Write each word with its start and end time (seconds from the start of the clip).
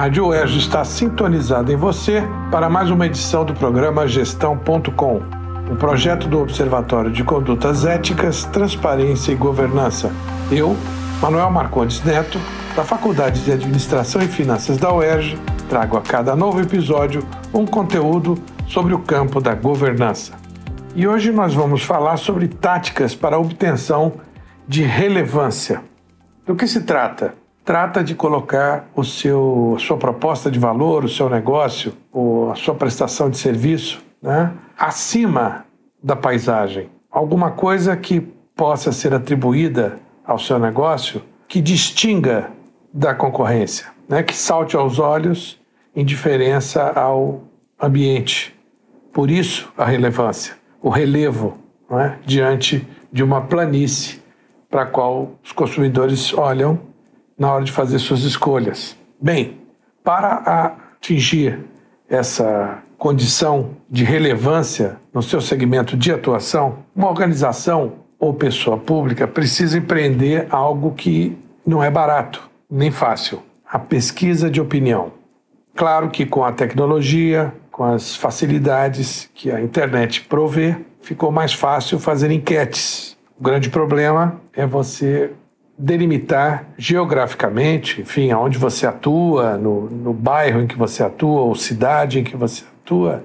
Rádio 0.00 0.28
UERJ 0.28 0.56
está 0.56 0.82
sintonizada 0.82 1.70
em 1.70 1.76
você 1.76 2.22
para 2.50 2.70
mais 2.70 2.90
uma 2.90 3.04
edição 3.04 3.44
do 3.44 3.52
programa 3.52 4.08
Gestão.com, 4.08 5.20
um 5.70 5.76
projeto 5.76 6.26
do 6.26 6.40
Observatório 6.40 7.12
de 7.12 7.22
Condutas 7.22 7.84
Éticas, 7.84 8.44
Transparência 8.44 9.30
e 9.30 9.34
Governança. 9.34 10.10
Eu, 10.50 10.74
Manuel 11.20 11.50
Marcondes 11.50 12.02
Neto, 12.02 12.40
da 12.74 12.82
Faculdade 12.82 13.44
de 13.44 13.52
Administração 13.52 14.22
e 14.22 14.26
Finanças 14.26 14.78
da 14.78 14.90
UERJ, 14.90 15.38
trago 15.68 15.98
a 15.98 16.00
cada 16.00 16.34
novo 16.34 16.62
episódio 16.62 17.22
um 17.52 17.66
conteúdo 17.66 18.38
sobre 18.66 18.94
o 18.94 19.00
campo 19.00 19.38
da 19.38 19.54
governança. 19.54 20.32
E 20.96 21.06
hoje 21.06 21.30
nós 21.30 21.52
vamos 21.52 21.82
falar 21.82 22.16
sobre 22.16 22.48
táticas 22.48 23.14
para 23.14 23.38
obtenção 23.38 24.14
de 24.66 24.82
relevância. 24.82 25.82
Do 26.46 26.56
que 26.56 26.66
se 26.66 26.84
trata? 26.84 27.39
Trata 27.64 28.02
de 28.02 28.14
colocar 28.14 28.88
o 28.94 29.04
seu, 29.04 29.76
sua 29.78 29.96
proposta 29.96 30.50
de 30.50 30.58
valor, 30.58 31.04
o 31.04 31.08
seu 31.08 31.28
negócio, 31.28 31.92
ou 32.12 32.50
a 32.50 32.54
sua 32.54 32.74
prestação 32.74 33.28
de 33.28 33.36
serviço 33.36 34.02
né, 34.22 34.52
acima 34.78 35.64
da 36.02 36.16
paisagem. 36.16 36.88
Alguma 37.10 37.50
coisa 37.50 37.96
que 37.96 38.20
possa 38.56 38.92
ser 38.92 39.14
atribuída 39.14 39.98
ao 40.24 40.38
seu 40.38 40.58
negócio 40.58 41.22
que 41.46 41.60
distinga 41.60 42.50
da 42.92 43.14
concorrência, 43.14 43.86
né, 44.08 44.22
que 44.22 44.36
salte 44.36 44.76
aos 44.76 44.98
olhos 44.98 45.60
em 45.94 46.04
diferença 46.04 46.90
ao 46.90 47.42
ambiente. 47.80 48.56
Por 49.12 49.30
isso, 49.30 49.72
a 49.76 49.84
relevância, 49.84 50.56
o 50.80 50.88
relevo 50.88 51.58
é? 51.90 52.14
diante 52.24 52.86
de 53.12 53.22
uma 53.22 53.42
planície 53.42 54.20
para 54.70 54.82
a 54.82 54.86
qual 54.86 55.32
os 55.42 55.50
consumidores 55.50 56.32
olham 56.32 56.78
na 57.40 57.50
hora 57.50 57.64
de 57.64 57.72
fazer 57.72 57.98
suas 57.98 58.20
escolhas. 58.20 58.94
Bem, 59.18 59.62
para 60.04 60.74
atingir 60.98 61.58
essa 62.06 62.82
condição 62.98 63.70
de 63.88 64.04
relevância 64.04 64.98
no 65.12 65.22
seu 65.22 65.40
segmento 65.40 65.96
de 65.96 66.12
atuação, 66.12 66.80
uma 66.94 67.08
organização 67.08 67.94
ou 68.18 68.34
pessoa 68.34 68.76
pública 68.76 69.26
precisa 69.26 69.78
empreender 69.78 70.46
algo 70.50 70.92
que 70.92 71.34
não 71.66 71.82
é 71.82 71.90
barato 71.90 72.50
nem 72.70 72.90
fácil: 72.90 73.42
a 73.66 73.78
pesquisa 73.78 74.50
de 74.50 74.60
opinião. 74.60 75.12
Claro 75.74 76.10
que 76.10 76.26
com 76.26 76.44
a 76.44 76.52
tecnologia, 76.52 77.54
com 77.72 77.84
as 77.84 78.14
facilidades 78.14 79.30
que 79.34 79.50
a 79.50 79.62
internet 79.62 80.22
provê, 80.22 80.76
ficou 81.00 81.32
mais 81.32 81.54
fácil 81.54 81.98
fazer 81.98 82.30
enquetes. 82.30 83.16
O 83.38 83.42
grande 83.42 83.70
problema 83.70 84.38
é 84.52 84.66
você 84.66 85.32
delimitar 85.80 86.66
geograficamente, 86.76 88.02
enfim, 88.02 88.30
aonde 88.30 88.58
você 88.58 88.86
atua, 88.86 89.56
no, 89.56 89.88
no 89.88 90.12
bairro 90.12 90.60
em 90.60 90.66
que 90.66 90.76
você 90.76 91.02
atua, 91.02 91.40
ou 91.40 91.54
cidade 91.54 92.20
em 92.20 92.24
que 92.24 92.36
você 92.36 92.64
atua, 92.82 93.24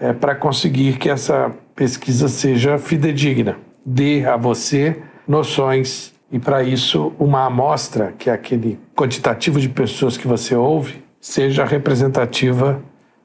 é, 0.00 0.12
para 0.12 0.34
conseguir 0.34 0.98
que 0.98 1.08
essa 1.08 1.52
pesquisa 1.74 2.28
seja 2.28 2.78
fidedigna, 2.78 3.56
dê 3.86 4.26
a 4.26 4.36
você 4.36 5.00
noções 5.26 6.12
e 6.32 6.38
para 6.38 6.64
isso 6.64 7.12
uma 7.16 7.46
amostra, 7.46 8.12
que 8.18 8.28
é 8.28 8.32
aquele 8.32 8.78
quantitativo 8.96 9.60
de 9.60 9.68
pessoas 9.68 10.16
que 10.16 10.26
você 10.26 10.56
ouve, 10.56 11.04
seja 11.20 11.64
representativa 11.64 12.82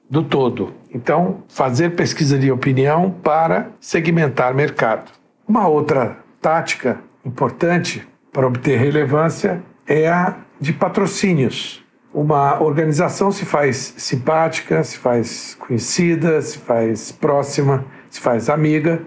do 0.08 0.22
todo. 0.22 0.74
Então, 0.94 1.44
fazer 1.48 1.96
pesquisa 1.96 2.38
de 2.38 2.52
opinião 2.52 3.10
para 3.24 3.72
segmentar 3.80 4.54
mercado. 4.54 5.12
Uma 5.48 5.68
outra 5.68 6.18
tática 6.40 7.00
importante 7.26 8.08
para 8.32 8.48
obter 8.48 8.78
relevância 8.78 9.62
é 9.88 10.08
a 10.08 10.36
de 10.60 10.74
patrocínios. 10.74 11.84
Uma 12.14 12.62
organização 12.62 13.32
se 13.32 13.46
faz 13.46 13.94
simpática, 13.98 14.84
se 14.84 14.98
faz 14.98 15.56
conhecida, 15.60 16.42
se 16.42 16.58
faz 16.58 17.12
próxima, 17.12 17.86
se 18.10 18.20
faz 18.20 18.50
amiga, 18.50 19.02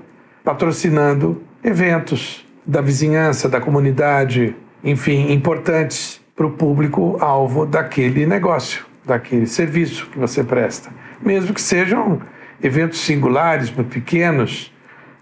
patrocinando 0.45 1.43
eventos, 1.63 2.47
da 2.65 2.81
vizinhança, 2.81 3.49
da 3.49 3.61
comunidade, 3.61 4.55
enfim, 4.85 5.33
importantes 5.33 6.21
para 6.35 6.47
o 6.47 6.51
público-alvo 6.53 7.67
daquele 7.67 8.25
negócio, 8.25 8.87
daquele 9.05 9.47
serviço 9.47 10.09
que 10.11 10.19
você 10.19 10.45
presta. 10.45 10.91
Mesmo 11.21 11.53
que 11.53 11.61
sejam 11.61 12.21
eventos 12.63 13.01
singulares, 13.01 13.71
muito 13.71 13.91
pequenos, 13.91 14.73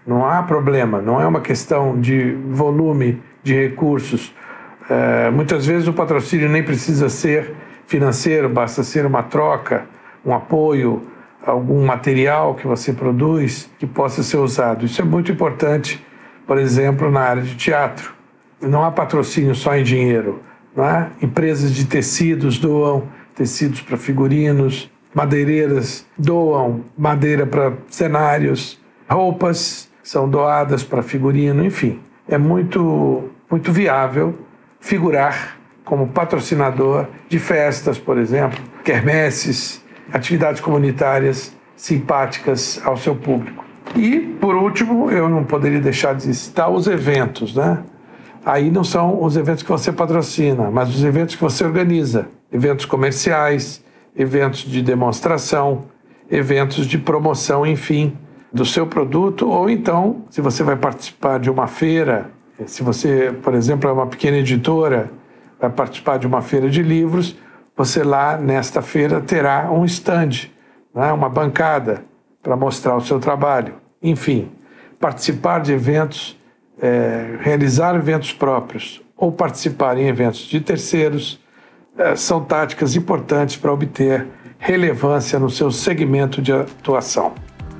não 0.05 0.25
há 0.25 0.41
problema, 0.43 1.01
não 1.01 1.19
é 1.19 1.25
uma 1.25 1.41
questão 1.41 1.99
de 1.99 2.35
volume 2.49 3.21
de 3.43 3.53
recursos. 3.53 4.33
É, 4.89 5.29
muitas 5.29 5.65
vezes 5.65 5.87
o 5.87 5.93
patrocínio 5.93 6.49
nem 6.49 6.63
precisa 6.63 7.09
ser 7.09 7.53
financeiro, 7.87 8.49
basta 8.49 8.83
ser 8.83 9.05
uma 9.05 9.23
troca, 9.23 9.85
um 10.25 10.33
apoio, 10.33 11.07
algum 11.45 11.85
material 11.85 12.55
que 12.55 12.67
você 12.67 12.93
produz 12.93 13.69
que 13.79 13.87
possa 13.87 14.23
ser 14.23 14.37
usado. 14.37 14.85
Isso 14.85 15.01
é 15.01 15.05
muito 15.05 15.31
importante 15.31 16.03
por 16.51 16.57
exemplo, 16.57 17.09
na 17.09 17.21
área 17.21 17.41
de 17.41 17.55
teatro. 17.55 18.13
Não 18.59 18.83
há 18.83 18.91
patrocínio 18.91 19.55
só 19.55 19.73
em 19.73 19.83
dinheiro. 19.83 20.41
Não 20.75 20.83
é? 20.83 21.09
Empresas 21.21 21.73
de 21.73 21.85
tecidos 21.85 22.59
doam 22.59 23.07
tecidos 23.33 23.79
para 23.79 23.95
figurinos, 23.95 24.91
madeireiras 25.13 26.05
doam 26.17 26.83
madeira 26.97 27.45
para 27.45 27.73
cenários, 27.87 28.77
roupas 29.09 29.89
são 30.03 30.29
doadas 30.29 30.83
para 30.83 31.01
figurino, 31.01 31.63
enfim. 31.65 32.01
É 32.31 32.37
muito, 32.37 33.29
muito 33.49 33.73
viável 33.73 34.33
figurar 34.79 35.57
como 35.83 36.07
patrocinador 36.07 37.07
de 37.27 37.37
festas, 37.37 37.99
por 37.99 38.17
exemplo, 38.17 38.57
quermesses, 38.85 39.83
atividades 40.13 40.61
comunitárias 40.61 41.53
simpáticas 41.75 42.81
ao 42.85 42.95
seu 42.95 43.17
público. 43.17 43.65
E, 43.97 44.19
por 44.39 44.55
último, 44.55 45.11
eu 45.11 45.27
não 45.27 45.43
poderia 45.43 45.81
deixar 45.81 46.15
de 46.15 46.33
citar 46.33 46.71
os 46.71 46.87
eventos, 46.87 47.53
né? 47.53 47.83
Aí 48.45 48.71
não 48.71 48.85
são 48.85 49.21
os 49.21 49.35
eventos 49.35 49.61
que 49.61 49.69
você 49.69 49.91
patrocina, 49.91 50.71
mas 50.71 50.87
os 50.87 51.03
eventos 51.03 51.35
que 51.35 51.41
você 51.41 51.65
organiza. 51.65 52.29
Eventos 52.49 52.85
comerciais, 52.85 53.83
eventos 54.15 54.61
de 54.61 54.81
demonstração, 54.81 55.83
eventos 56.29 56.87
de 56.87 56.97
promoção, 56.97 57.65
enfim, 57.67 58.17
do 58.51 58.65
seu 58.65 58.85
produto. 58.85 59.49
Ou 59.49 59.69
então, 59.69 60.23
se 60.29 60.41
você 60.41 60.63
vai 60.63 60.75
participar 60.75 61.39
de 61.39 61.49
uma 61.49 61.67
feira, 61.67 62.29
se 62.65 62.83
você, 62.83 63.33
por 63.41 63.53
exemplo, 63.53 63.89
é 63.89 63.93
uma 63.93 64.07
pequena 64.07 64.37
editora, 64.37 65.11
vai 65.59 65.69
participar 65.69 66.17
de 66.17 66.27
uma 66.27 66.41
feira 66.41 66.69
de 66.69 66.81
livros, 66.81 67.35
você 67.75 68.03
lá 68.03 68.37
nesta 68.37 68.81
feira 68.81 69.21
terá 69.21 69.71
um 69.71 69.85
stand, 69.85 70.49
né? 70.93 71.11
uma 71.11 71.29
bancada 71.29 72.03
para 72.43 72.55
mostrar 72.55 72.95
o 72.95 73.01
seu 73.01 73.19
trabalho. 73.19 73.75
Enfim, 74.01 74.51
participar 74.99 75.59
de 75.59 75.71
eventos, 75.71 76.37
é, 76.79 77.37
realizar 77.39 77.95
eventos 77.95 78.33
próprios 78.33 79.01
ou 79.15 79.31
participar 79.31 79.97
em 79.97 80.07
eventos 80.07 80.41
de 80.41 80.59
terceiros 80.59 81.39
é, 81.97 82.15
são 82.15 82.43
táticas 82.43 82.95
importantes 82.95 83.55
para 83.55 83.71
obter 83.71 84.27
relevância 84.57 85.39
no 85.39 85.49
seu 85.49 85.71
segmento 85.71 86.41
de 86.41 86.51
atuação. 86.51 87.33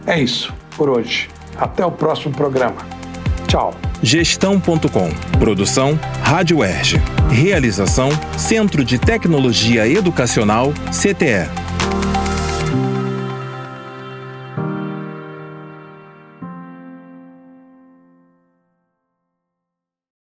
É 0.06 0.20
isso 0.20 0.61
por 0.76 0.90
hoje. 0.90 1.30
Até 1.58 1.86
o 1.86 1.92
próximo 1.92 2.34
programa. 2.34 2.78
Tchau. 3.48 3.74
Gestão.com. 4.02 5.10
Produção 5.38 6.00
Rádio 6.24 6.64
Erge. 6.64 7.02
Realização 7.30 8.10
Centro 8.38 8.84
de 8.84 8.98
Tecnologia 8.98 9.88
Educacional 9.88 10.74
CTE. 10.90 11.71